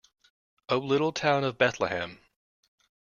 O 0.67 0.77
little 0.79 1.11
town 1.11 1.43
of 1.43 1.59
Bethlehem. 1.59 2.21